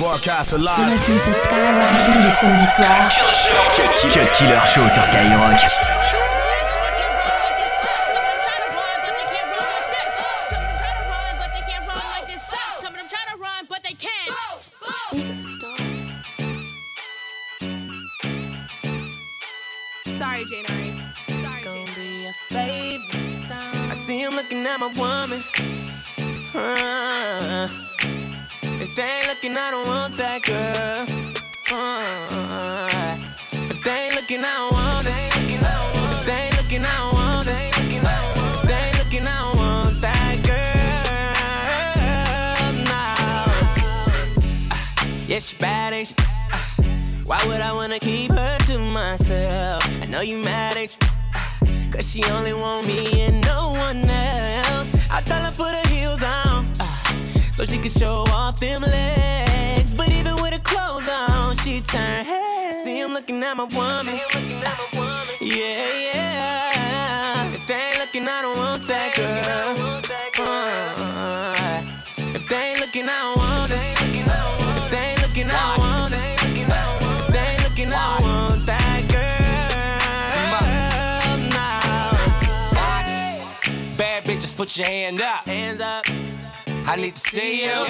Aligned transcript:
Broadcast 0.00 0.52
You're 0.52 0.90
listening 0.92 1.20
to 1.20 1.30
Skyrock 1.30 1.84
tous 2.06 2.22
les 2.22 2.30
samedis 2.30 2.64
soirs. 2.74 3.10
Cut 3.76 4.32
Killer 4.32 4.60
Show 4.66 4.88
sur 4.88 5.02
Skyrock. 5.02 5.89
Girl. 30.42 31.06
Uh, 31.72 33.16
they 33.84 34.06
ain't 34.06 34.14
looking, 34.16 34.40
I 34.40 34.54
don't 34.58 34.72
want 34.72 35.06
it. 35.06 35.30
They 36.26 36.32
ain't 36.32 36.56
looking, 36.56 36.84
I 36.84 36.96
don't 36.98 37.14
want 37.14 37.46
it. 37.46 37.72
They 38.66 38.74
ain't 38.74 38.98
looking, 38.98 39.26
I 39.26 39.28
don't 39.42 39.56
want 39.56 40.00
that 40.00 40.36
girl. 40.44 40.60
Uh, 44.70 44.76
yeah, 45.26 45.38
she 45.38 45.56
bad, 45.56 45.92
ain't 45.92 46.08
she? 46.08 46.14
Uh, 46.18 46.58
why 47.24 47.38
would 47.46 47.60
I 47.60 47.72
wanna 47.72 47.98
keep 47.98 48.32
her 48.32 48.58
to 48.66 48.78
myself? 48.78 49.84
I 50.02 50.06
know 50.06 50.20
you 50.20 50.36
mad, 50.38 50.76
ain't 50.76 50.96
you? 51.00 51.08
Cause 51.90 52.08
she 52.10 52.22
only 52.30 52.52
want 52.52 52.86
me 52.86 53.22
and 53.22 53.44
no 53.44 53.70
one 53.70 53.98
else. 54.08 54.90
I 55.10 55.20
tell 55.22 55.42
her 55.42 55.50
put 55.52 55.74
her 55.74 55.88
heels 55.88 56.22
on, 56.22 56.66
uh, 56.80 57.52
so 57.52 57.64
she 57.64 57.78
can 57.78 57.90
show 57.90 58.24
off 58.30 58.60
them 58.60 58.82
legs. 58.82 59.94
But 59.94 60.08
even 60.10 60.29
she 61.62 61.80
turn 61.80 62.24
head. 62.24 62.74
See 62.74 62.98
him 62.98 63.12
looking 63.12 63.42
at 63.42 63.56
my 63.56 63.64
woman. 63.64 64.18
Yeah, 65.40 65.88
yeah. 66.06 67.52
If 67.54 67.66
they 67.66 67.74
ain't 67.74 67.98
looking, 67.98 68.22
I 68.26 68.42
don't 68.42 68.58
want 68.58 68.82
that 68.84 69.14
girl. 69.14 69.76
Uh, 70.38 71.82
if 72.34 72.48
they 72.48 72.56
ain't 72.56 72.80
looking, 72.80 73.04
I 73.04 73.08
don't 73.08 73.36
want 73.38 73.70
it. 73.70 73.98
If 74.76 74.90
they 74.90 74.98
ain't 74.98 75.22
looking, 75.22 75.50
I 75.50 75.76
don't 75.76 75.80
want 75.80 76.12
it. 76.12 76.18
If 77.18 77.26
they 77.28 77.38
ain't 77.38 77.62
looking, 77.68 77.92
I 77.92 77.94
don't 78.08 78.22
want 78.24 78.66
that 78.66 79.02
girl. 79.12 79.20
No. 81.54 81.60
Bad 83.98 84.24
bitches, 84.24 84.56
put 84.56 84.76
your 84.78 84.86
hand 84.86 85.20
up. 85.20 85.44
Hands 85.44 85.80
up. 85.80 86.06
I 86.86 86.96
need 86.96 87.16
to 87.16 87.20
see 87.20 87.64
you. 87.66 87.84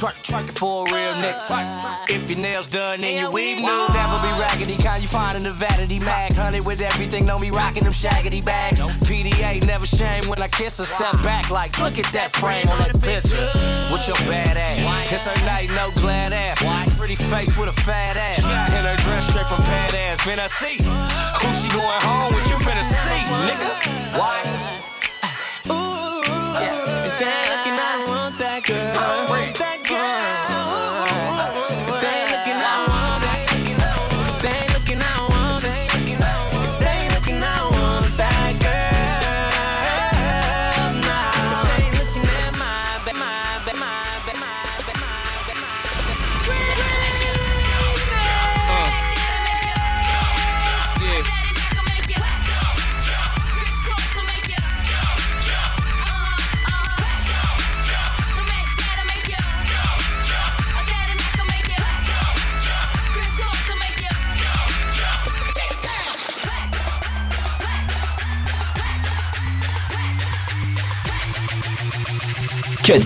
Twerk, 0.00 0.16
twerk 0.22 0.48
it 0.48 0.56
for 0.56 0.88
a 0.88 0.94
real 0.94 1.12
nigga. 1.20 2.08
If 2.08 2.30
your 2.30 2.38
nails 2.38 2.66
done 2.66 3.04
and 3.04 3.18
your 3.20 3.30
weave 3.30 3.58
new, 3.58 3.66
never 3.66 4.16
be 4.24 4.32
raggedy. 4.40 4.82
Kind 4.82 5.02
you 5.02 5.08
find 5.08 5.36
in 5.36 5.42
the 5.42 5.50
vanity 5.50 5.98
mags. 5.98 6.38
Honey 6.38 6.60
with 6.64 6.80
everything, 6.80 7.26
know 7.26 7.38
me 7.38 7.50
rocking 7.50 7.82
them 7.82 7.92
shaggy 7.92 8.40
bags. 8.40 8.80
PDA 8.80 9.62
never 9.66 9.84
shame 9.84 10.22
when 10.26 10.40
I 10.40 10.48
kiss 10.48 10.78
her. 10.78 10.84
Step 10.84 11.12
back 11.22 11.50
like, 11.50 11.78
look 11.80 11.98
at 11.98 12.10
that 12.14 12.32
frame 12.32 12.66
on 12.68 12.78
that 12.78 12.98
picture. 13.02 13.44
With 13.92 14.08
your 14.08 14.16
bad 14.24 14.56
ass. 14.56 15.12
It's 15.12 15.28
her 15.28 15.44
night, 15.44 15.68
no 15.76 15.90
glad 16.00 16.32
ass. 16.32 16.96
Pretty 16.96 17.16
face 17.16 17.54
with 17.58 17.68
a 17.68 17.80
fat 17.82 18.16
ass. 18.16 18.38
In 18.72 18.84
her 18.86 18.96
dress 19.04 19.28
straight 19.28 19.48
from 19.48 19.62
pad 19.64 19.94
ass. 19.94 20.22
Finna 20.22 20.48
see 20.48 20.80
who 20.80 21.52
she 21.60 21.68
going 21.76 22.00
home 22.08 22.32
with. 22.34 22.48
You 22.48 22.56
finna 22.64 22.82
see, 22.88 23.20
nigga. 23.52 24.18
Why? 24.18 24.79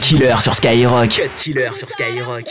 Killer 0.05 0.37
sur 0.39 0.55
Skyrock. 0.55 1.09
Cut 1.09 1.31
Killer 1.43 1.71
sur 1.79 1.89
Skyrock. 1.89 2.45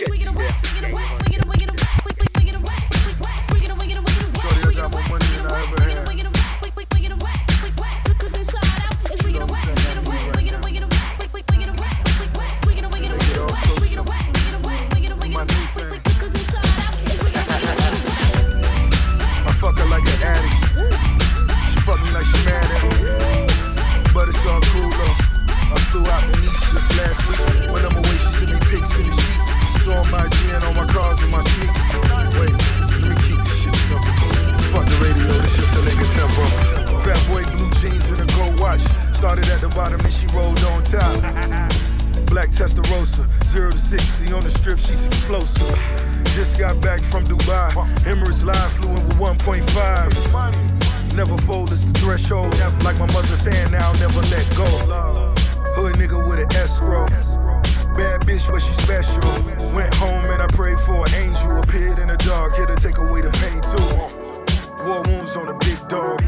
War 65.35 65.43
on 65.43 65.55
a 65.55 65.57
big 65.59 65.87
dog. 65.87 66.21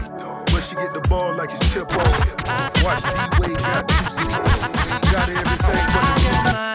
But 0.45 0.61
she 0.61 0.75
get 0.75 0.93
the 0.93 1.01
ball 1.09 1.35
like 1.35 1.49
it's 1.49 1.73
tip 1.73 1.91
off. 1.95 2.83
Watch 2.83 3.03
D-Wade 3.03 3.57
got 3.57 3.88
two 3.88 4.09
seats. 4.09 5.11
Got 5.11 5.29
everything 5.29 5.85
but 5.93 6.69
the 6.69 6.75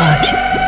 Cut 0.00 0.59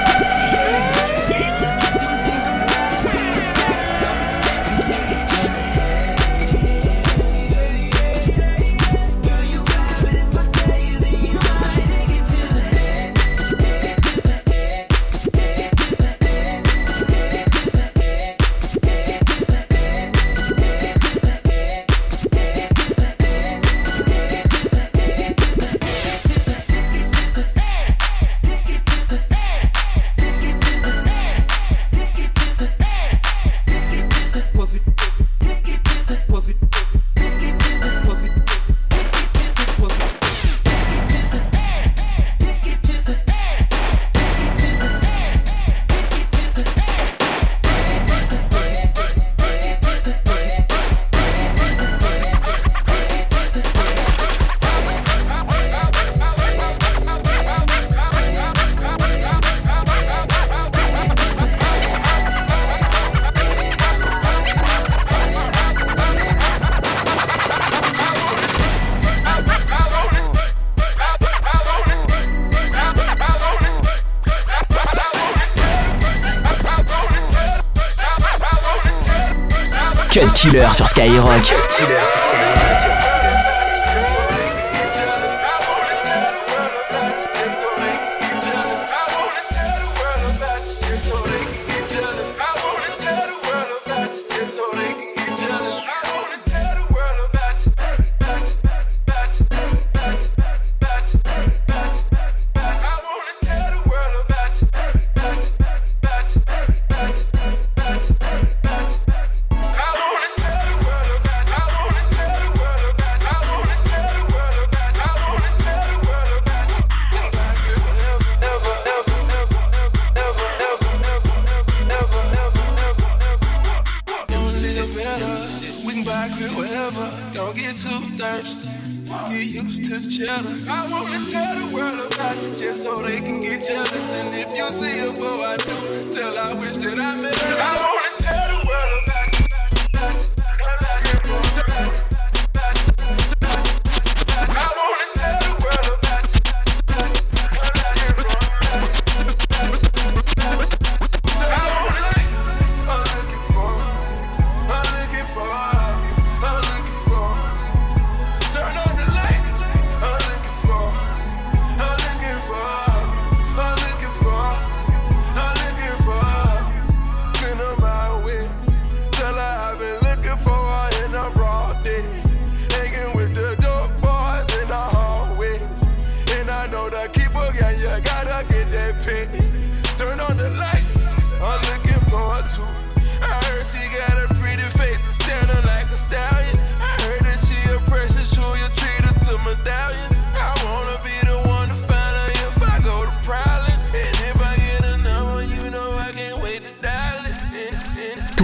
Killer 80.43 80.75
sur 80.75 80.89
Skyrock. 80.89 81.55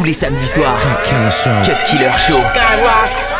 Les 0.08 0.14
samedis 0.14 0.46
soirs. 0.54 0.80
Cut 0.80 1.02
Killer 1.04 1.30
Show. 1.30 1.62
Cut 1.64 1.84
Killer 1.84 2.12
Show. 2.18 2.40
Skyrock. 2.40 3.37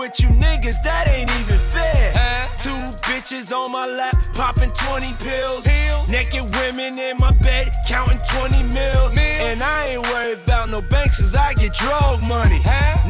With 0.00 0.18
you 0.18 0.28
niggas, 0.40 0.80
that 0.82 1.12
ain't 1.12 1.28
even 1.28 1.60
fair. 1.60 2.08
Two 2.56 2.72
bitches 3.04 3.52
on 3.52 3.70
my 3.70 3.84
lap, 3.84 4.16
popping 4.32 4.72
20 4.72 5.12
pills. 5.20 5.68
Naked 6.08 6.40
women 6.56 6.98
in 6.98 7.20
my 7.20 7.30
bed, 7.44 7.68
counting 7.86 8.18
20 8.40 8.72
mil. 8.72 9.12
And 9.44 9.60
I 9.62 9.92
ain't 9.92 10.02
worried 10.08 10.40
about 10.40 10.70
no 10.70 10.80
banks, 10.80 11.20
cause 11.20 11.34
I 11.34 11.52
get 11.52 11.74
drug 11.74 12.24
money. 12.26 12.60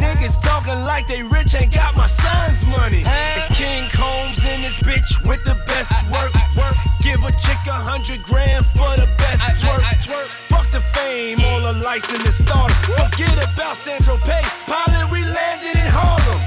Niggas 0.02 0.42
talking 0.42 0.82
like 0.82 1.06
they 1.06 1.22
rich, 1.22 1.54
ain't 1.54 1.72
got 1.72 1.96
my 1.96 2.08
son's 2.08 2.66
money. 2.66 3.06
It's 3.38 3.46
King 3.54 3.88
Combs 3.90 4.44
in 4.44 4.62
this 4.62 4.82
bitch 4.82 5.22
with 5.30 5.42
the 5.44 5.54
best 5.70 6.10
work. 6.10 6.34
work. 6.58 6.74
Give 7.06 7.22
a 7.22 7.30
chick 7.30 7.62
a 7.70 7.78
hundred 7.78 8.20
grand 8.24 8.66
for 8.66 8.90
the 8.98 9.06
best 9.14 9.62
twerk. 9.62 9.78
twerk. 10.02 10.39
The 10.70 10.78
fame, 10.94 11.42
all 11.42 11.60
the 11.66 11.82
lights 11.82 12.14
in 12.14 12.22
the 12.22 12.30
stars. 12.30 12.70
Forget 12.86 13.34
about 13.42 13.74
Sandro 13.74 14.14
Pay. 14.22 14.38
Pilot, 14.70 15.10
we 15.10 15.18
landed 15.26 15.74
in 15.74 15.90
Harlem. 15.90 16.38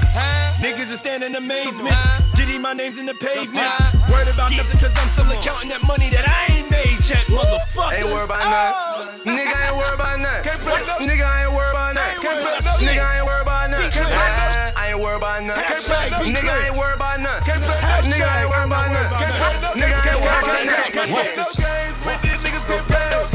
Niggas 0.64 0.88
are 0.88 0.96
standing 0.96 1.36
in 1.36 1.36
amazement. 1.36 1.92
Diddy, 2.32 2.56
my 2.56 2.72
name's 2.72 2.96
in 2.96 3.04
the 3.04 3.12
pavement. 3.12 3.68
Worried 4.08 4.32
about 4.32 4.48
nothing, 4.56 4.80
cause 4.80 4.96
I'm 4.96 5.12
still 5.12 5.28
counting 5.44 5.68
that 5.68 5.84
money 5.84 6.08
that 6.08 6.24
I 6.24 6.56
ain't 6.56 6.72
made 6.72 7.04
yet, 7.04 7.20
motherfucker. 7.28 8.00
Ain't 8.00 8.08
worried 8.08 8.24
about 8.24 8.40
nothing. 8.48 9.28
Nigga, 9.28 9.44
I 9.44 9.68
ain't 9.68 9.76
worried 9.76 9.92
about 9.92 10.16
nothing. 10.16 10.56
Up, 10.88 11.04
nigga, 11.04 11.20
I 11.20 11.44
ain't 11.44 11.52
worried 11.52 11.76
about 11.76 11.92
nothing. 11.92 12.24
Nigga, 12.80 13.04
I 13.04 13.20
ain't 13.20 13.28
worried 13.28 13.44
about 13.44 13.68
nothing. 13.76 13.92
Ah, 14.08 14.72
I 14.72 14.88
ain't 14.88 15.00
worried 15.04 15.20
about 15.20 15.44
nothing. 15.44 15.68
Nigga, 16.32 16.48
I 16.48 16.72
ain't 16.72 16.76
worried 16.80 16.96
about 16.96 17.20
nothing. 17.20 17.60
Nigga, 18.08 18.24
ain't 18.24 18.48
worried 18.48 18.72
about 18.72 18.88
nothing. 18.88 19.20
Nigga, 19.76 20.00
ain't 20.00 20.24
worried 20.24 20.48
about 20.48 20.64
nothing. 20.64 21.12
No 21.12 21.44
games 21.60 21.96
with 22.08 22.24
these 22.24 22.40
niggas, 22.40 22.64
can't 22.64 22.88
play 22.88 23.04
no 23.12 23.28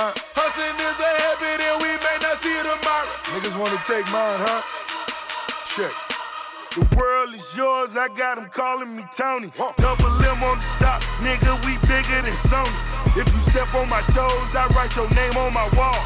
Huh? 0.00 0.14
Hustling 0.14 0.78
is 0.78 0.98
a 1.02 1.12
habit 1.26 1.58
and 1.58 1.82
we 1.82 1.90
may 1.98 2.18
not 2.22 2.38
see 2.38 2.54
tomorrow. 2.62 3.10
Niggas 3.34 3.58
wanna 3.58 3.82
take 3.82 4.06
mine, 4.14 4.38
huh? 4.38 4.62
Check. 5.66 6.17
The 6.78 6.86
world 6.94 7.34
is 7.34 7.56
yours, 7.56 7.96
I 7.98 8.06
got 8.14 8.38
them 8.38 8.46
calling 8.54 8.94
me 8.94 9.02
Tony. 9.10 9.50
Double 9.82 10.14
M 10.22 10.38
on 10.46 10.62
the 10.62 10.70
top, 10.78 11.02
nigga, 11.18 11.58
we 11.66 11.74
bigger 11.90 12.22
than 12.22 12.38
Sony. 12.38 12.70
If 13.18 13.26
you 13.34 13.40
step 13.42 13.74
on 13.74 13.88
my 13.90 13.98
toes, 14.14 14.54
I 14.54 14.70
write 14.78 14.94
your 14.94 15.10
name 15.10 15.34
on 15.34 15.50
my 15.52 15.66
wall. 15.74 15.98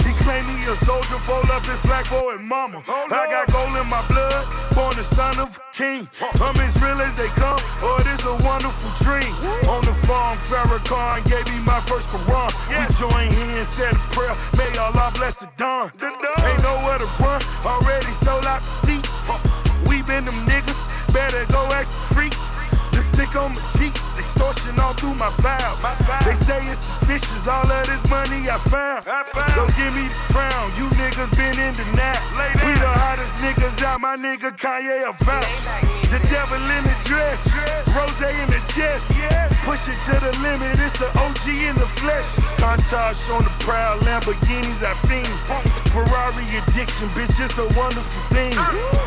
He 0.00 0.16
claim 0.24 0.48
me 0.48 0.64
a 0.64 0.74
soldier, 0.80 1.20
fold 1.20 1.50
up 1.52 1.66
his 1.66 1.76
flag 1.84 2.06
for 2.06 2.32
his 2.32 2.40
mama. 2.40 2.80
I 2.88 3.28
got 3.28 3.52
gold 3.52 3.76
in 3.76 3.84
my 3.84 4.00
blood, 4.08 4.48
born 4.72 4.96
the 4.96 5.04
son 5.04 5.36
of 5.36 5.60
a 5.60 5.76
king. 5.76 6.08
I'm 6.40 6.56
as 6.56 6.80
real 6.80 7.04
as 7.04 7.14
they 7.20 7.28
come, 7.36 7.60
oh, 7.84 8.00
it 8.00 8.08
is 8.08 8.24
a 8.24 8.32
wonderful 8.40 8.96
dream. 9.04 9.28
On 9.68 9.84
the 9.84 9.92
farm, 10.08 10.38
Farrakhan 10.38 11.20
gave 11.28 11.44
me 11.52 11.60
my 11.68 11.80
first 11.84 12.08
Quran. 12.08 12.48
We 12.72 12.80
joined 12.96 13.28
hands, 13.28 13.68
said 13.68 13.92
a 13.92 14.00
prayer, 14.16 14.32
may 14.56 14.72
Allah 14.78 15.12
bless 15.12 15.36
the 15.36 15.52
dawn. 15.58 15.92
Ain't 16.00 16.62
nowhere 16.64 16.96
to 16.96 17.08
run, 17.20 17.42
already 17.60 18.08
sold 18.08 18.46
out 18.46 18.62
the 18.62 18.72
seats. 18.72 19.63
We 19.86 20.02
been 20.02 20.24
them 20.24 20.46
niggas, 20.46 20.88
better 21.12 21.44
go 21.52 21.64
ask 21.72 21.94
the 21.94 22.14
freaks. 22.14 22.58
Just 22.94 23.14
stick 23.14 23.34
on 23.34 23.54
my 23.54 23.60
cheeks, 23.74 24.18
extortion 24.18 24.78
all 24.78 24.94
through 24.94 25.16
my 25.16 25.30
files. 25.30 25.82
My 25.82 25.94
files. 26.06 26.24
They 26.26 26.34
say 26.34 26.60
it's 26.70 26.78
suspicious, 26.78 27.48
all 27.48 27.66
of 27.66 27.86
this 27.86 28.06
money 28.08 28.48
I 28.48 28.58
found. 28.58 29.02
I 29.06 29.22
found. 29.26 29.54
Go 29.58 29.66
give 29.74 29.92
me 29.94 30.06
the 30.06 30.20
crown, 30.30 30.70
you 30.78 30.86
niggas 30.94 31.30
been 31.34 31.58
in 31.58 31.74
the 31.74 31.86
nap. 31.98 32.22
We 32.62 32.72
the 32.78 32.92
hottest 33.02 33.38
niggas 33.38 33.82
out, 33.82 34.00
my 34.00 34.16
nigga 34.16 34.54
Kanye 34.54 35.10
a 35.10 35.12
vouch. 35.24 35.66
The 36.10 36.20
devil 36.30 36.62
in 36.62 36.84
the 36.84 36.96
dress, 37.02 37.50
rose 37.90 38.22
in 38.22 38.46
the 38.54 38.62
chest. 38.70 39.10
Push 39.66 39.88
it 39.90 39.98
to 40.06 40.14
the 40.22 40.32
limit, 40.38 40.78
it's 40.78 41.00
an 41.00 41.10
OG 41.18 41.44
in 41.50 41.74
the 41.74 41.90
flesh. 41.90 42.36
Montage 42.62 43.26
on 43.34 43.42
the 43.42 43.53
Proud 43.64 44.00
Lamborghinis, 44.04 44.84
I 44.84 44.92
fiend. 45.08 45.32
Ferrari 45.88 46.44
addiction, 46.60 47.08
bitch, 47.16 47.40
it's 47.40 47.56
a 47.56 47.64
wonderful 47.72 48.20
thing. 48.28 48.52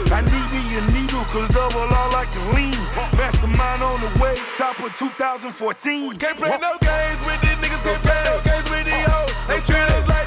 I 0.10 0.26
need 0.26 0.50
me 0.50 0.62
a 0.74 0.82
needle, 0.98 1.22
cause 1.30 1.48
double 1.50 1.86
all 1.86 2.16
I 2.16 2.26
can 2.26 2.42
lean. 2.58 2.74
Mastermind 3.14 3.84
on 3.84 4.02
the 4.02 4.10
way, 4.20 4.34
top 4.58 4.80
of 4.82 4.90
2014. 4.96 6.18
Can't 6.18 6.38
play 6.42 6.58
no 6.58 6.74
games 6.82 7.22
with 7.22 7.38
these 7.46 7.60
niggas, 7.62 7.84
can't 7.86 8.02
play 8.02 8.22
no 8.26 8.42
games 8.42 8.68
with 8.74 8.86
these 8.90 9.06
hoes. 9.06 9.30
They 9.46 9.62
treat 9.62 9.88
us 9.94 10.10
like 10.10 10.27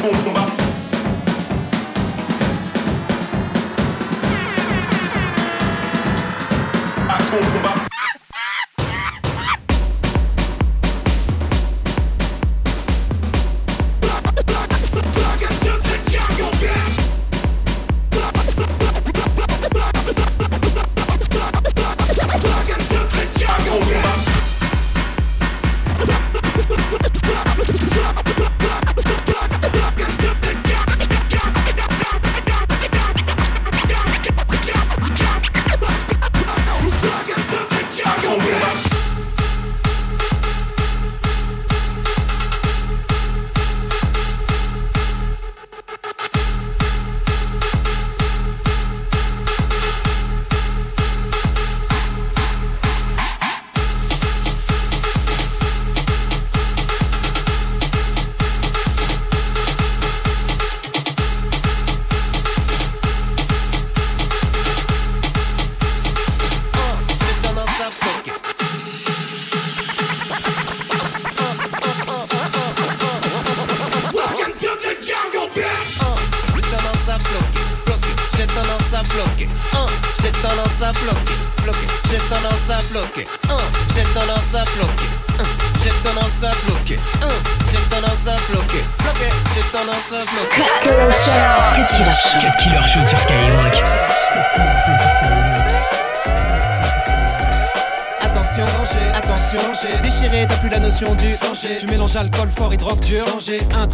Pum, 0.00 0.12
pum, 0.12 0.47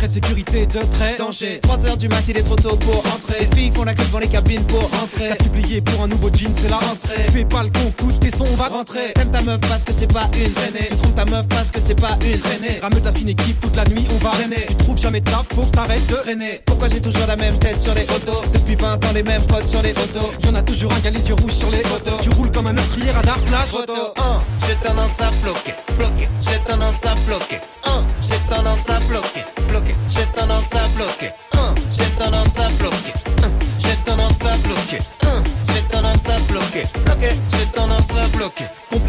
Sécurité, 0.06 0.66
deux 0.66 0.86
traits. 0.86 1.18
Danger. 1.18 1.60
3 1.62 1.86
heures 1.86 1.96
du 1.96 2.08
mat, 2.08 2.22
il 2.28 2.36
est 2.36 2.42
trop 2.42 2.56
tôt 2.56 2.76
pour 2.76 2.98
entrer. 2.98 3.40
Les 3.40 3.56
filles 3.56 3.72
font 3.74 3.84
la 3.84 3.94
queue 3.94 4.04
devant 4.04 4.18
les 4.18 4.28
cabines 4.28 4.64
pour 4.64 4.82
rentrer. 4.82 5.30
T'as 5.30 5.42
supplié 5.42 5.80
pour 5.80 6.02
un 6.02 6.08
nouveau 6.08 6.28
jean, 6.32 6.52
c'est 6.54 6.68
la 6.68 6.76
Rentrée. 6.76 7.24
Fais 7.32 7.44
pas 7.44 7.62
le 7.62 7.70
con, 7.70 7.92
coûte 7.98 8.20
tes 8.20 8.30
sons, 8.30 8.44
on 8.50 8.54
va 8.56 8.68
Rentrer. 8.68 9.12
T'aimes 9.14 9.30
ta 9.30 9.40
meuf 9.40 9.60
parce 9.60 9.82
que 9.82 9.92
c'est 9.92 10.12
pas 10.12 10.28
une 10.36 10.52
traînée. 10.52 10.86
Tu 10.88 10.96
trompes 10.96 11.14
ta 11.14 11.24
meuf 11.24 11.48
parce 11.48 11.70
que 11.70 11.80
c'est 11.84 12.00
pas 12.00 12.18
une 12.24 12.38
traînée. 12.38 12.78
Rameux 12.80 13.00
de 13.00 13.04
la 13.04 13.12
fine 13.12 13.30
équipe 13.30 13.60
toute 13.60 13.76
la 13.76 13.84
nuit, 13.84 14.06
on 14.10 14.18
va 14.24 14.30
Traîner. 14.30 14.66
Tu 14.68 14.74
trouves 14.76 14.98
jamais 14.98 15.20
de 15.20 15.30
taf, 15.30 15.46
faut 15.52 15.62
que 15.62 15.70
t'arrêtes 15.70 16.06
de 16.06 16.14
Traîner. 16.16 16.60
Pourquoi 16.66 16.88
j'ai 16.88 17.00
toujours 17.00 17.26
la 17.26 17.36
même 17.36 17.58
tête 17.58 17.80
sur 17.80 17.94
les 17.94 18.04
photos? 18.04 18.42
Depuis 18.52 18.76
20 18.76 19.04
ans, 19.04 19.12
les 19.14 19.22
mêmes 19.22 19.42
potes 19.42 19.68
sur 19.68 19.82
les 19.82 19.94
photos. 19.94 20.30
Y'en 20.44 20.54
a 20.54 20.62
toujours 20.62 20.92
un 20.92 21.00
qui 21.00 21.08
a 21.08 21.10
les 21.10 21.28
yeux 21.28 21.34
rouges 21.34 21.52
sur 21.52 21.70
les 21.70 21.82
Photos. 21.82 22.20
Tu 22.20 22.28
roules 22.30 22.50
comme 22.50 22.66
un 22.66 22.72
meurtrier 22.72 23.10
radar 23.10 23.38
flash 23.40 23.68
Photo 23.68 24.12
1, 24.16 24.66
j'ai 24.66 24.76
tendance 24.86 25.18
à 25.18 25.30
bloquer, 25.42 25.74
bloquer, 25.96 26.28
j'ai 26.42 26.58
tendance 26.70 26.94
à 27.04 27.14
bloquer. 27.26 27.60
1, 27.84 28.04
j'ai 28.20 28.54
tendance 28.54 28.88
à 28.88 29.00
bloquer, 29.00 29.44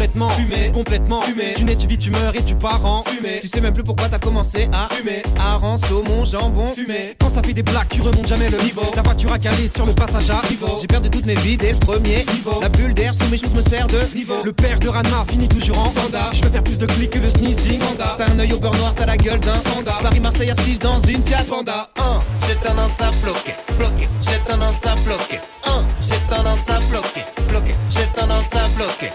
Complètement 0.06 0.30
Fumé. 0.30 0.70
complètement 0.72 1.22
Fumé. 1.22 1.54
Tu 1.56 1.64
nais, 1.64 1.74
tu 1.74 1.88
vis, 1.88 1.98
tu 1.98 2.10
meurs 2.12 2.36
et 2.36 2.44
tu 2.44 2.54
pars 2.54 2.84
en 2.86 3.02
Fumer, 3.02 3.40
tu 3.40 3.48
sais 3.48 3.60
même 3.60 3.74
plus 3.74 3.82
pourquoi 3.82 4.08
t'as 4.08 4.20
commencé 4.20 4.68
à 4.72 4.88
fumer. 4.94 5.22
Hareng, 5.36 5.78
saumon, 5.78 6.24
jambon, 6.24 6.68
Fumé. 6.76 7.16
Quand 7.18 7.28
ça 7.28 7.42
fait 7.42 7.52
des 7.52 7.64
blagues, 7.64 7.88
tu 7.90 8.02
remontes 8.02 8.28
jamais 8.28 8.48
le 8.48 8.56
Niveau. 8.58 8.82
Ta 8.94 9.02
voiture 9.02 9.32
a 9.32 9.38
calé 9.38 9.66
sur 9.66 9.84
le 9.84 9.92
passage 9.92 10.30
à 10.30 10.40
Niveau. 10.48 10.78
J'ai 10.80 10.86
perdu 10.86 11.10
toutes 11.10 11.26
mes 11.26 11.34
vies 11.34 11.56
dès 11.56 11.72
le 11.72 11.78
premier 11.78 12.24
niveau. 12.32 12.60
La 12.60 12.68
bulle 12.68 12.94
d'air 12.94 13.14
sous 13.14 13.28
mes 13.30 13.36
choses 13.38 13.52
me 13.52 13.62
sert 13.62 13.88
de 13.88 13.98
niveau. 14.14 14.36
Le 14.44 14.52
père 14.52 14.78
de 14.78 14.88
Ranma 14.88 15.24
finit 15.28 15.48
toujours 15.48 15.78
en 15.78 15.90
Panda. 15.90 16.30
Je 16.32 16.42
veux 16.44 16.50
faire 16.50 16.62
plus 16.62 16.78
de 16.78 16.86
clics 16.86 17.10
que 17.10 17.18
le 17.18 17.28
sneezing 17.28 17.80
Panda. 17.80 18.14
T'as 18.16 18.30
un 18.30 18.38
œil 18.38 18.52
au 18.52 18.60
beurre 18.60 18.76
noir, 18.76 18.94
t'as 18.94 19.06
la 19.06 19.16
gueule 19.16 19.40
d'un 19.40 19.58
panda. 19.74 19.98
Paris-Marseille 20.02 20.50
assise 20.50 20.78
dans 20.78 21.00
une 21.02 21.26
Fiat 21.26 21.44
Panda. 21.48 21.90
1, 21.96 22.20
j'ai 22.46 22.54
tendance 22.56 23.00
à 23.00 23.10
bloquer, 23.24 23.54
bloquer, 23.76 24.08
j'ai 24.22 24.38
tendance 24.50 24.76
à 24.84 24.94
bloquer. 24.94 25.40
1, 25.64 25.84
j'ai 26.00 26.34
tendance 26.34 26.68
à 26.68 26.78
bloquer, 26.90 27.24
bloquer, 27.48 27.74
j'ai 27.90 28.06
tendance 28.14 28.54
à 28.54 28.68
bloquer. 28.68 29.10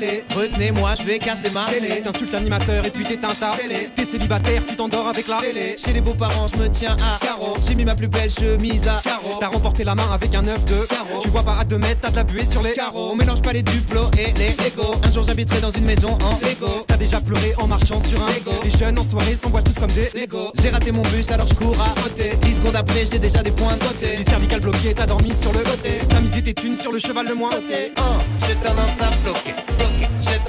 Télé. 0.00 0.24
Retenez-moi, 0.34 0.94
je 0.98 1.04
vais 1.04 1.18
casser 1.18 1.50
ma 1.50 1.66
télé. 1.66 2.00
T'insultes 2.02 2.32
l'animateur 2.32 2.84
et 2.84 2.90
puis 2.90 3.04
t'éteins 3.04 3.34
ta 3.34 3.56
Télé. 3.56 3.90
T'es 3.94 4.04
célibataire, 4.04 4.64
tu 4.66 4.76
t'endors 4.76 5.08
avec 5.08 5.28
la 5.28 5.38
Télé. 5.38 5.76
Chez 5.78 5.92
les 5.92 6.00
beaux-parents, 6.00 6.48
je 6.48 6.56
me 6.58 6.68
tiens 6.68 6.96
à 6.96 7.24
carreau. 7.24 7.56
J'ai 7.66 7.74
mis 7.74 7.84
ma 7.84 7.94
plus 7.94 8.08
belle 8.08 8.30
chemise 8.30 8.86
à 8.88 9.00
carreau. 9.02 9.38
T'as 9.38 9.48
remporté 9.48 9.84
la 9.84 9.94
main 9.94 10.10
avec 10.12 10.34
un 10.34 10.46
œuf 10.46 10.64
de 10.64 10.86
Carreau. 10.86 11.20
Tu 11.20 11.28
vois 11.28 11.42
pas 11.42 11.58
à 11.58 11.64
2 11.64 11.78
mètres, 11.78 12.00
t'as 12.02 12.10
de 12.10 12.16
la 12.16 12.24
buée 12.24 12.44
sur 12.44 12.62
les 12.62 12.72
Carreau. 12.72 13.10
On 13.12 13.16
mélange 13.16 13.42
pas 13.42 13.52
les 13.52 13.62
duplos 13.62 14.10
et 14.18 14.32
les 14.38 14.50
Lego. 14.50 14.96
Un 15.02 15.12
jour 15.12 15.24
j'habiterai 15.24 15.60
dans 15.60 15.70
une 15.70 15.84
maison 15.84 16.16
en 16.22 16.38
Lego. 16.42 16.84
T'as 16.86 16.96
déjà 16.96 17.20
pleuré 17.20 17.54
en 17.58 17.66
marchant 17.66 18.00
sur 18.00 18.22
un 18.22 18.26
Lego. 18.26 18.52
Les 18.64 18.70
jeunes 18.70 18.98
en 18.98 19.04
soirée 19.04 19.34
s'envoient 19.34 19.62
tous 19.62 19.78
comme 19.78 19.92
des 19.92 20.10
Lego. 20.14 20.52
J'ai 20.60 20.70
raté 20.70 20.92
mon 20.92 21.02
bus 21.02 21.30
alors 21.30 21.46
je 21.48 21.54
cours 21.54 21.76
à 21.80 22.00
côté. 22.00 22.36
10 22.42 22.56
secondes 22.56 22.76
après, 22.76 23.06
j'ai 23.10 23.18
déjà 23.18 23.42
des 23.42 23.50
points 23.50 23.74
de 23.74 23.84
côté. 23.84 24.16
Les 24.16 24.24
cervicales 24.24 24.60
bloquées, 24.60 24.94
t'as 24.94 25.06
dormi 25.06 25.34
sur 25.34 25.52
le 25.52 25.60
côté 25.60 26.00
T'as 26.08 26.20
misé 26.20 26.42
tes 26.42 26.54
thunes 26.54 26.76
sur 26.76 26.92
le 26.92 26.98
cheval 26.98 27.28
de 27.28 27.34
moins 27.34 27.50
Côté 27.50 27.92
1, 27.96 28.46
j'ai 28.46 28.54
tendance 28.56 28.96
à 29.00 29.10
bloquer, 29.24 29.54
bloquer, 29.54 29.54
j'ai 29.78 29.89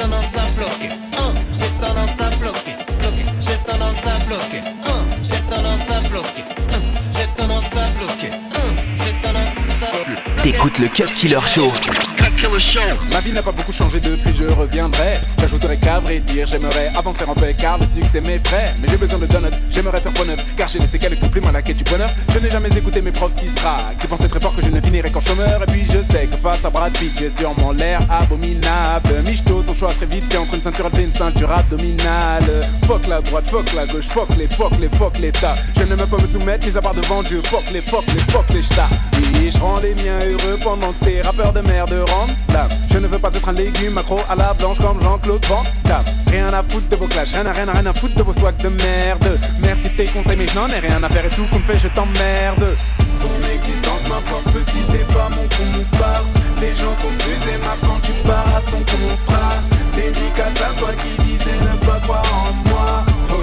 tendance 0.01 0.35
à 0.35 0.49
bloquer. 0.57 0.89
1, 0.89 1.33
j'ai 1.53 1.69
tendance 1.79 2.19
à 2.19 2.29
bloquer, 2.37 2.75
bloquer, 2.99 3.25
j'ai 3.39 3.57
tendance 3.71 4.03
à 4.05 4.25
bloquer. 4.25 4.61
1, 4.83 5.23
j'ai 5.23 5.41
tendance 5.49 5.89
à 5.89 6.09
bloquer. 6.09 6.43
1, 6.69 7.19
j'ai 7.19 7.27
tendance 7.37 7.65
à 7.65 7.89
bloquer. 7.97 8.31
1, 8.31 9.03
j'ai 9.03 9.13
tendance 9.21 9.57
à 9.81 10.09
bloquer. 10.09 10.41
T'écoutes 10.41 10.79
le 10.79 10.87
Cut 10.87 11.13
Killer 11.13 11.39
Show. 11.47 12.10
Ma 13.11 13.19
vie 13.19 13.31
n'a 13.31 13.43
pas 13.43 13.51
beaucoup 13.51 13.71
changé 13.71 13.99
depuis, 13.99 14.33
je 14.33 14.45
reviendrai. 14.45 15.19
J'ajouterai 15.39 15.77
qu'à 15.77 15.99
vrai 15.99 16.19
dire, 16.19 16.47
j'aimerais 16.47 16.91
avancer 16.95 17.23
un 17.23 17.35
peu 17.35 17.45
car 17.55 17.77
le 17.77 17.85
succès 17.85 18.19
m'effraie. 18.19 18.73
Mais 18.81 18.87
j'ai 18.89 18.97
besoin 18.97 19.19
de 19.19 19.27
donuts, 19.27 19.49
j'aimerais 19.69 20.01
faire 20.01 20.11
point 20.11 20.25
neuf. 20.25 20.39
Car 20.55 20.67
j'ai 20.67 20.79
laissé 20.79 20.97
quelques 20.97 21.29
plus 21.29 21.39
à 21.47 21.51
la 21.51 21.61
quête 21.61 21.77
du 21.77 21.83
bonheur. 21.83 22.09
Je 22.33 22.39
n'ai 22.39 22.49
jamais 22.49 22.75
écouté 22.75 23.03
mes 23.03 23.11
profs 23.11 23.37
Sistra 23.37 23.91
qui 23.99 24.07
pensaient 24.07 24.27
très 24.27 24.39
fort 24.39 24.55
que 24.55 24.61
je 24.63 24.69
ne 24.69 24.81
finirais 24.81 25.11
qu'en 25.11 25.19
chômeur. 25.19 25.61
Et 25.61 25.71
puis 25.71 25.85
je 25.85 25.99
sais 25.99 26.25
que 26.25 26.35
face 26.35 26.65
à 26.65 26.71
Brad 26.71 26.91
Pitt, 26.97 27.15
j'ai 27.15 27.29
sûrement 27.29 27.73
l'air 27.73 28.01
abominable. 28.09 29.21
Michto, 29.23 29.61
ton 29.61 29.75
choix 29.75 29.93
serait 29.93 30.07
vite 30.07 30.31
fait 30.31 30.39
entre 30.39 30.55
une 30.55 30.61
ceinture 30.61 30.89
et 30.97 31.03
une 31.03 31.13
ceinture 31.13 31.51
abdominale. 31.51 32.67
Fuck 32.87 33.05
la 33.05 33.21
droite, 33.21 33.45
fuck 33.45 33.71
la 33.73 33.85
gauche, 33.85 34.07
fuck 34.07 34.29
les, 34.35 34.47
fuck 34.47 34.73
les, 34.79 34.89
fuck 34.89 35.19
l'état. 35.19 35.57
Je 35.77 35.83
ne 35.83 35.93
veux 35.93 36.07
pas 36.07 36.17
me 36.17 36.25
soumettre, 36.25 36.65
mis 36.65 36.75
à 36.75 36.81
part 36.81 36.95
devant 36.95 37.21
Dieu. 37.21 37.39
Fuck 37.45 37.69
les, 37.71 37.81
fuck 37.81 38.05
les, 38.11 38.33
fuck 38.33 38.49
les 38.49 38.63
ch'tas. 38.63 38.89
Je 39.49 39.59
rends 39.59 39.79
les 39.79 39.95
miens 39.95 40.19
heureux 40.23 40.59
pendant 40.63 40.93
que 40.93 41.05
tes 41.05 41.21
rappeurs 41.21 41.51
de 41.51 41.61
merde 41.61 41.93
rendent. 42.09 42.35
Je 42.91 42.97
ne 42.97 43.07
veux 43.07 43.19
pas 43.19 43.33
être 43.33 43.49
un 43.49 43.53
légume 43.53 43.97
accro 43.97 44.19
à 44.29 44.35
la 44.35 44.53
blanche 44.53 44.77
comme 44.79 45.01
Jean-Claude 45.01 45.45
Van 45.47 45.63
Damme. 45.85 46.05
Rien 46.27 46.53
à 46.53 46.61
foutre 46.61 46.87
de 46.89 46.95
vos 46.95 47.07
clashs, 47.07 47.33
rien 47.33 47.45
à 47.45 47.51
rien 47.51 47.67
à 47.67 47.73
rien 47.73 47.85
à 47.85 47.93
foutre 47.93 48.15
de 48.15 48.23
vos 48.23 48.33
swags 48.33 48.61
de 48.61 48.69
merde. 48.69 49.39
Merci 49.59 49.89
tes 49.95 50.05
conseils, 50.05 50.37
mais 50.37 50.47
je 50.47 50.55
n'en 50.55 50.67
ai 50.67 50.79
rien 50.79 51.01
à 51.03 51.09
faire 51.09 51.25
et 51.25 51.29
tout 51.29 51.45
qu'on 51.51 51.59
me 51.59 51.63
fait, 51.63 51.79
je 51.79 51.87
t'emmerde. 51.87 52.65
Ton 53.21 53.53
existence 53.53 54.07
m'importe 54.07 54.63
si 54.63 54.77
t'es 54.91 55.05
pas 55.13 55.29
mon 55.29 55.47
comparse. 55.49 56.35
Les 56.59 56.75
gens 56.75 56.93
sont 56.93 57.13
plus 57.19 57.51
aimables 57.51 57.81
quand 57.81 57.99
tu 58.01 58.11
paraves 58.25 58.65
ton 58.65 58.79
contrat. 58.79 59.55
Dédicace 59.95 60.61
à 60.61 60.73
toi 60.79 60.89
qui 60.93 61.23
disais 61.23 61.57
ne 61.61 61.85
pas 61.85 61.99
croire 61.99 62.23
en 62.33 62.69
moi. 62.69 62.70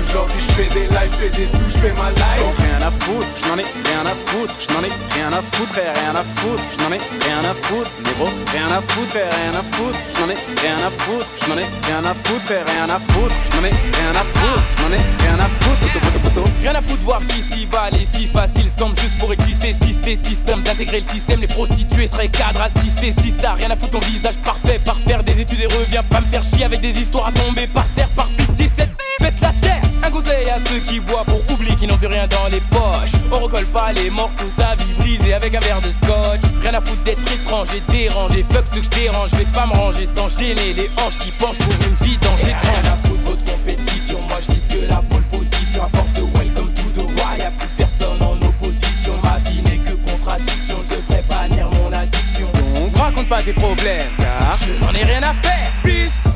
Aujourd'hui 0.09 0.41
je 0.41 0.53
fais 0.55 0.69
des 0.73 0.87
lives, 0.89 1.15
c'est 1.19 1.35
des 1.37 1.47
sous, 1.47 1.69
je 1.69 1.79
fais 1.79 1.93
ma 1.93 2.11
life. 2.11 2.41
Donc 2.41 2.57
rien 2.57 2.81
à 2.81 2.91
foutre, 2.91 3.29
je 3.37 3.49
n'en 3.49 3.59
ai 3.59 3.67
rien 3.85 4.07
à 4.07 4.15
foutre, 4.15 4.55
je 4.59 4.73
n'en 4.73 4.83
ai 4.83 4.93
rien 5.13 5.33
à 5.33 5.43
foutre 5.43 5.79
et 5.79 6.01
rien 6.01 6.17
à 6.17 6.25
foutre, 6.25 6.63
je 6.73 6.79
n'en 6.83 6.93
ai 6.93 6.99
rien 6.99 7.45
à 7.45 7.55
foutre, 7.55 7.91
mais 8.03 8.13
gros, 8.17 8.33
rien 8.53 8.71
à 8.73 8.81
foutre 8.81 9.17
et 9.17 9.29
rien 9.29 9.53
à 9.53 9.63
foutre, 9.63 9.99
je 10.15 10.21
n'en 10.23 10.31
ai 10.31 10.37
rien 10.65 10.79
à 10.87 10.91
foutre, 10.91 11.27
je 11.43 11.51
n'en 11.51 11.59
ai 11.59 11.67
rien 11.85 12.05
à 12.05 12.15
foutre 12.15 12.51
et 12.51 12.63
rien 12.73 12.89
à 12.89 12.99
foutre, 12.99 13.35
je 13.45 13.57
n'en 13.57 13.65
ai 13.65 13.71
rien 13.71 14.15
à 14.17 14.25
foutre, 14.25 14.63
je 14.79 14.83
n'en 14.83 14.93
ai 14.93 14.97
rien 14.97 15.39
à 15.39 15.49
foutre, 15.61 15.81
poto 15.81 16.01
poto 16.01 16.21
poto. 16.21 16.51
Rien 16.63 16.75
à 16.75 16.81
foutre 16.81 17.03
voir 17.03 17.21
qu'ici 17.27 17.67
bas 17.67 17.91
les 17.93 18.07
filles 18.07 18.29
faciles 18.33 18.71
comme 18.79 18.95
juste 18.95 19.19
pour 19.19 19.33
exister 19.33 19.75
Systé, 19.85 20.17
système 20.17 20.63
d'intégrer 20.63 21.01
le 21.01 21.07
système 21.07 21.41
Les 21.41 21.49
prostituées 21.49 22.07
seraient 22.07 22.29
cadres 22.29 22.63
assistés 22.63 23.13
Sista, 23.13 23.53
rien 23.53 23.71
à 23.71 23.77
foutre 23.77 24.01
ton 24.01 24.07
visage 24.07 24.39
parfait 24.39 24.81
Par 24.85 24.97
faire 24.97 25.23
des 25.23 25.41
études 25.41 25.61
et 25.61 25.67
reviens 25.67 26.03
pas 26.03 26.21
me 26.21 26.27
faire 26.27 26.43
chier 26.43 26.65
Avec 26.65 26.81
des 26.81 26.99
histoires 27.01 27.27
à 27.27 27.33
tomber 27.33 27.67
par 27.67 27.89
terre 27.95 28.11
Par 28.15 28.29
pitié 28.31 28.69
cette 28.75 28.91
faites 29.21 29.41
la 29.41 29.53
terre 29.61 29.83
Un 30.03 30.11
conseil 30.11 30.49
à 30.49 30.59
ceux 30.59 30.79
qui 30.79 31.01
boivent 31.01 31.27
pour 31.27 31.43
oublier 31.51 31.75
qu'ils 31.75 31.89
n'ont 31.89 31.97
plus 31.97 32.07
rien 32.07 32.27
dans 32.27 32.49
les 32.51 32.61
poches. 32.61 33.13
On 33.31 33.41
recolle 33.41 33.67
pas 33.67 33.93
les 33.93 34.11
morceaux 34.11 34.45
de 34.45 34.63
sa 34.63 34.75
vie 34.77 34.95
brisée 34.95 35.35
avec 35.35 35.55
un 35.55 35.61
verre 35.61 35.81
de 35.81 35.91
scotch. 35.91 36.41
Rien 36.61 36.75
à 36.75 36.81
foutre 36.81 37.03
d'être 37.03 37.33
étrange 37.33 37.69
et 37.75 37.93
dérangé. 37.93 38.45
Fuck 38.51 38.67
ceux 38.73 38.81
que 38.81 38.87
je 38.87 38.91
dérange, 38.91 39.31
je 39.31 39.37
vais 39.37 39.45
pas 39.47 39.67
me 39.67 39.73
ranger 39.73 40.07
sans 40.07 40.29
gêner 40.29 40.73
Les 40.75 40.91
hanches 40.99 41.19
qui 41.19 41.31
penchent 41.33 41.59
pour 41.59 41.73
une 41.87 41.95
vie 42.07 42.15
étrange 42.15 42.41
Rien 42.43 42.57
à 42.93 42.97
foutre 43.07 43.23
votre 43.23 43.45
compétition 43.45 44.21
Moi 44.23 44.39
je 44.47 44.53
vise 44.53 44.69
que 44.69 44.89
la 44.89 45.03
pole 45.03 45.23
position. 45.25 45.85
À 45.85 45.89
force 45.97 46.15
de 46.15 46.23
welcome 46.23 46.73
to 46.73 46.83
the 46.95 47.05
wild 47.05 47.39
Y'a 47.39 47.51
plus 47.51 47.69
personne 47.77 48.23
en 48.23 48.35
opposition. 48.47 49.15
Ma 49.23 49.39
vie 49.51 49.63
n'est 49.63 49.79
que 49.79 49.93
contradiction 50.11 50.79
Je 50.89 50.97
devrais 50.97 51.25
bannir 51.29 51.69
mon 51.71 51.93
addiction. 51.93 52.49
Donc 52.75 52.97
raconte 52.97 53.29
pas 53.29 53.43
tes 53.43 53.53
problèmes 53.53 54.13
Car 54.19 54.57
je 54.67 54.73
n'en 54.85 54.93
ai 54.93 55.05
rien 55.05 55.23
à 55.23 55.35
faire. 55.35 55.73
Piste 55.83 56.28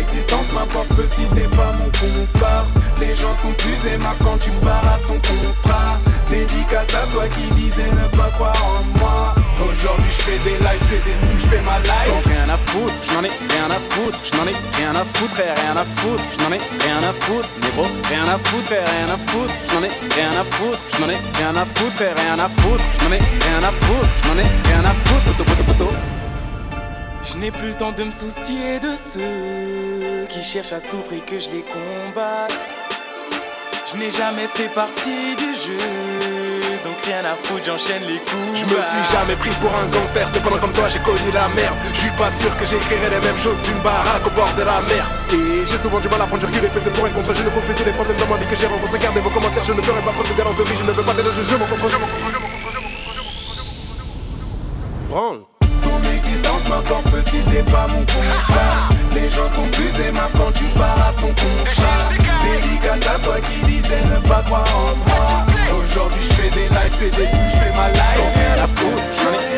existence 0.00 0.52
m'importe 0.52 0.88
peu 0.88 1.06
si 1.06 1.22
t'es 1.34 1.48
pas 1.56 1.72
mon 1.72 1.90
comparse. 1.98 2.74
Les 3.00 3.14
gens 3.16 3.34
sont 3.34 3.52
plus 3.52 3.78
aimables 3.92 4.18
quand 4.22 4.38
tu 4.38 4.50
paraves 4.62 5.04
ton 5.06 5.20
contrat. 5.20 6.00
Dédicace 6.30 6.94
à 6.94 7.06
toi 7.10 7.24
qui 7.28 7.52
disais 7.54 7.90
ne 7.90 8.16
pas 8.16 8.30
croire 8.30 8.62
en 8.64 8.98
moi. 8.98 9.34
Aujourd'hui 9.70 10.10
je 10.10 10.22
fais 10.22 10.38
des 10.40 10.58
lives, 10.58 10.80
je 10.80 10.96
fais 10.96 11.02
des 11.04 11.16
sous, 11.16 11.38
je 11.38 11.46
fais 11.46 11.62
ma 11.62 11.78
life. 11.80 12.26
Rien 12.26 12.48
à 12.48 12.56
foutre, 12.56 12.94
je 13.02 13.14
n'en 13.14 13.24
ai 13.24 13.30
rien 13.30 13.68
à 13.70 13.80
foutre, 13.90 14.18
je 14.24 14.36
n'en 14.36 14.46
ai 14.46 14.54
rien 14.76 14.94
à 14.94 15.04
foutre 15.04 15.40
et 15.40 15.60
rien 15.60 15.76
à 15.76 15.84
foutre, 15.84 16.22
je 16.32 16.38
n'en 16.42 16.52
ai 16.52 16.60
rien 16.84 17.02
à 17.02 17.12
foutre, 17.12 17.48
mais 17.60 17.70
gros, 17.74 17.90
rien 18.08 18.28
à 18.28 18.38
foutre 18.38 18.72
et 18.72 18.84
rien 18.84 19.08
à 19.12 19.18
foutre, 19.18 19.54
je 19.68 19.74
n'en 19.74 19.82
ai 19.82 19.90
rien 20.14 20.32
à 20.40 20.44
foutre, 20.44 20.78
je 20.94 21.00
n'en 21.00 21.08
ai 21.08 21.18
rien 21.38 21.56
à 21.56 21.66
foutre 21.66 22.02
et 22.02 22.12
rien 22.22 22.38
à 22.38 22.48
foutre, 22.48 22.84
je 22.92 23.04
n'en 23.04 23.12
ai 23.12 23.18
rien 23.18 23.62
à 23.64 23.72
foutre, 23.72 24.08
je 24.22 24.28
n'en 24.28 24.38
ai 24.38 24.46
rien 24.68 24.84
à 24.84 24.94
foutre, 25.04 25.24
poto 25.24 25.44
poto 25.44 25.64
poto. 25.64 25.94
Je 27.24 27.36
n'ai 27.38 27.50
plus 27.50 27.68
le 27.68 27.74
temps 27.74 27.92
de 27.92 28.04
me 28.04 28.12
soucier 28.12 28.78
de 28.80 28.94
ceux 28.96 29.87
qui 30.38 30.44
cherchent 30.44 30.72
à 30.72 30.80
tout 30.80 31.02
prix 31.08 31.22
que 31.22 31.38
je 31.38 31.50
les 31.50 31.62
combatte. 31.62 32.54
Je 33.90 33.96
n'ai 33.96 34.10
jamais 34.10 34.46
fait 34.46 34.68
partie 34.72 35.34
du 35.34 35.50
jeu, 35.54 36.78
donc 36.84 37.00
rien 37.02 37.24
à 37.24 37.34
foutre, 37.34 37.64
j'enchaîne 37.64 38.02
les 38.06 38.18
coups. 38.18 38.54
Je 38.54 38.64
me 38.64 38.78
suis 38.90 39.04
jamais 39.10 39.34
pris 39.34 39.50
pour 39.60 39.74
un 39.74 39.86
gangster, 39.86 40.28
cependant 40.32 40.58
comme 40.58 40.72
toi 40.72 40.88
j'ai 40.88 41.00
connu 41.00 41.30
la 41.32 41.48
merde. 41.48 41.74
Je 41.92 42.00
suis 42.00 42.10
pas 42.12 42.30
sûr 42.30 42.54
que 42.56 42.64
j'écrirais 42.66 43.10
les 43.10 43.20
mêmes 43.26 43.38
choses 43.38 43.60
d'une 43.62 43.80
baraque 43.82 44.26
au 44.26 44.30
bord 44.30 44.52
de 44.54 44.62
la 44.62 44.80
mer. 44.82 45.10
Et 45.32 45.66
j'ai 45.66 45.78
souvent 45.78 45.98
du 45.98 46.08
mal 46.08 46.20
à 46.22 46.26
prendre 46.26 46.38
du 46.38 46.46
recul 46.46 46.64
et 46.64 46.68
peser 46.68 46.90
pour 46.90 47.04
un 47.04 47.10
contre. 47.10 47.34
Je 47.34 47.42
ne 47.42 47.50
compte 47.50 47.64
plus 47.64 47.84
les 47.84 47.92
problèmes 47.92 48.16
dans 48.18 48.28
ma 48.28 48.36
vie 48.36 48.46
que 48.46 48.56
j'ai 48.56 48.66
rencontrés. 48.66 48.98
Gardez 48.98 49.20
vos 49.20 49.30
commentaires, 49.30 49.64
je 49.64 49.72
ne 49.72 49.82
ferai 49.82 50.02
pas 50.02 50.12
preuve 50.12 50.28
de 50.28 50.38
galanterie. 50.38 50.76
Je 50.76 50.84
ne 50.84 50.92
veux 50.92 51.02
pas 51.02 51.14
déloger, 51.14 51.42
je 51.42 51.56
m'en 51.56 51.66
contre. 51.66 51.88
Branle. 55.08 55.40
Ton 55.82 55.98
existence 56.14 56.68
m'importe 56.68 57.08
si 57.26 57.42
t'es 57.50 57.62
pas 57.64 57.88
mon 57.88 58.00
compas 58.00 58.97
Les 59.14 59.30
gens 59.30 59.48
sont 59.48 59.68
plus 59.68 59.90
aimables 60.06 60.32
quand 60.36 60.52
tu 60.52 60.64
paraves 60.76 61.16
ton 61.16 61.28
compas 61.28 62.08
Dédicace 62.44 63.06
à 63.14 63.18
toi 63.18 63.36
qui 63.40 63.64
disais 63.66 64.04
ne 64.04 64.28
pas 64.28 64.42
croire 64.42 64.66
en 64.76 64.96
moi. 64.96 65.46
Aujourd'hui 65.82 66.22
je 66.22 66.34
fais 66.34 66.50
des 66.50 66.68
lives, 66.68 66.92
fais 66.92 67.10
des 67.10 67.26
sous, 67.26 67.48
je 67.52 67.56
fais 67.56 67.72
ma 67.76 67.88
life. 67.88 68.18
Ai 68.18 68.38
rien 68.38 68.64
à 68.64 68.66
foutre, 68.66 69.02
j'en 69.22 69.54
ai 69.54 69.57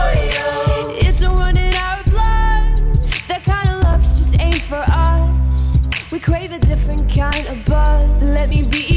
crave 6.21 6.51
a 6.51 6.59
different 6.59 7.09
kind 7.09 7.47
of 7.47 7.65
buzz. 7.65 8.09
Let 8.21 8.49
me 8.49 8.63
be 8.69 8.90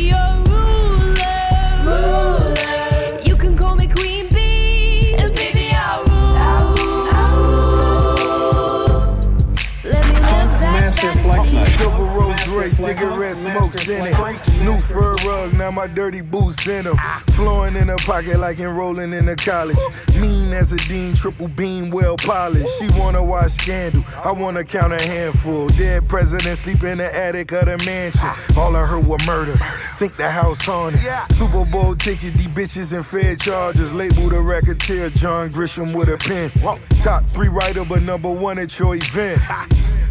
Royce, 12.65 12.79
cigarette 12.79 13.37
smokes 13.37 13.89
in 13.89 14.07
it. 14.07 14.63
New 14.63 14.81
fur 14.81 15.15
rug, 15.27 15.53
now 15.53 15.71
my 15.71 15.87
dirty 15.87 16.23
boots 16.23 16.67
in 16.67 16.85
them. 16.85 16.97
Flowing 17.33 17.77
in 17.77 17.89
her 17.89 17.97
pocket 17.97 18.39
like 18.39 18.59
enrolling 18.59 19.13
in 19.13 19.29
a 19.29 19.37
college. 19.37 19.77
Mean 20.17 20.53
as 20.55 20.73
a 20.73 20.77
dean, 20.89 21.15
triple 21.15 21.49
beam, 21.49 21.91
well 21.91 22.17
polished. 22.17 22.71
She 22.79 22.89
wanna 22.99 23.23
watch 23.23 23.51
Scandal, 23.51 24.03
I 24.25 24.33
wanna 24.33 24.65
count 24.65 24.95
a 24.95 25.03
handful. 25.03 25.69
Dead 25.69 26.09
president 26.09 26.57
sleep 26.57 26.83
in 26.85 26.99
the 26.99 27.15
attic 27.15 27.53
of 27.53 27.67
the 27.67 27.77
mansion. 27.85 28.31
All 28.57 28.75
I 28.75 28.87
heard 28.87 29.07
were 29.07 29.19
murder. 29.27 29.57
Think 29.97 30.17
the 30.17 30.31
house 30.31 30.65
haunted. 30.65 31.01
Super 31.35 31.67
Bowl 31.67 31.95
ticket, 31.95 32.35
these 32.35 32.47
bitches 32.49 32.95
and 32.95 33.05
Fed 33.05 33.41
charges. 33.41 33.93
Label 33.93 34.31
the 34.31 34.41
racketeer, 34.41 35.11
John 35.11 35.51
Grisham 35.51 35.95
with 35.95 36.09
a 36.09 36.17
pen. 36.17 36.51
Top 37.01 37.25
three 37.35 37.49
writer, 37.49 37.85
but 37.85 38.03
number 38.03 38.31
one 38.31 38.59
at 38.59 38.79
your 38.79 38.97
event. 38.97 39.41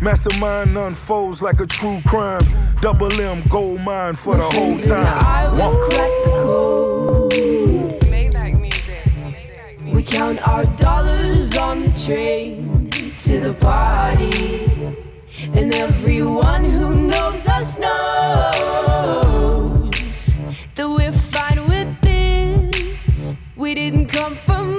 Mastermind 0.01 0.77
unfolds 0.77 1.41
like 1.41 1.59
a 1.59 1.65
true 1.65 2.01
crime. 2.05 2.42
Double 2.81 3.11
M 3.21 3.41
gold 3.49 3.81
mine 3.81 4.15
for 4.15 4.35
the 4.35 4.43
whole 4.43 4.75
I 4.75 4.81
time. 4.87 5.57
will 5.57 5.75
crack 5.89 6.11
the 6.25 6.31
code. 6.43 6.73
We 9.93 10.03
count 10.03 10.39
our 10.47 10.65
dollars 10.77 11.55
on 11.57 11.83
the 11.83 11.91
train 12.05 12.89
to 13.25 13.39
the 13.39 13.53
party. 13.53 14.65
And 15.53 15.73
everyone 15.75 16.63
who 16.65 16.93
knows 17.07 17.45
us 17.47 17.77
knows 17.77 18.73
that 20.75 20.89
we're 20.89 21.11
fine 21.11 21.67
with 21.67 22.01
this. 22.01 23.35
We 23.55 23.73
didn't 23.75 24.07
come 24.07 24.35
for 24.35 24.72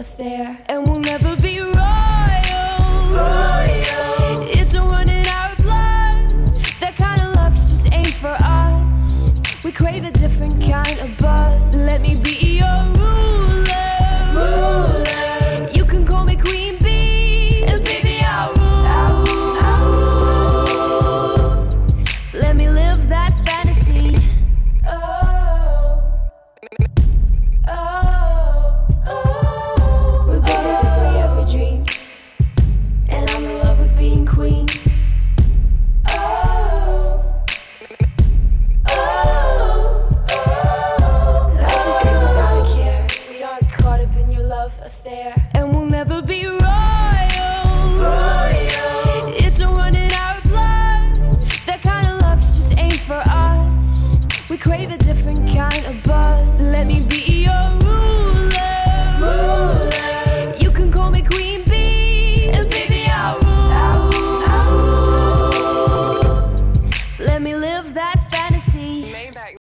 affair. 0.00 0.58